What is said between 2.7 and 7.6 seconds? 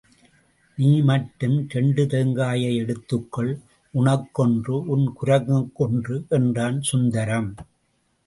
எடுத்துக்கொள் உனக்கொன்று, உன் குரங்குக்கொன்று என்றான் சுந்தரம்.